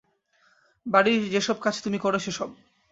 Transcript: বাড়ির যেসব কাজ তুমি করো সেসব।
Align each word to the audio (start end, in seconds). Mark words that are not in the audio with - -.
বাড়ির 0.85 1.21
যেসব 1.29 1.57
কাজ 1.59 1.75
তুমি 1.83 1.97
করো 1.97 2.19
সেসব। 2.19 2.49